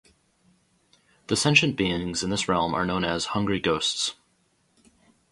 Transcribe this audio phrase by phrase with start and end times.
[1.27, 4.15] The sentient beings in this realm are known as "hungry ghosts".